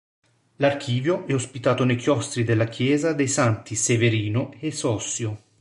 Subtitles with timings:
[0.57, 5.43] L'Archivio è ospitato nei chiostri della chiesa dei Santi Severino e Sossio.